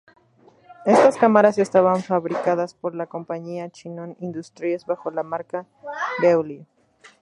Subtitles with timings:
[0.83, 5.67] Estas cámaras estaban fabricadas por la compañía Chinon Industries bajo la marca
[6.23, 6.65] Beaulieu.